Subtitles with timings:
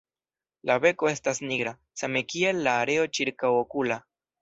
[0.69, 4.05] La beko estas nigra, same kiel la areo ĉirkaŭokula.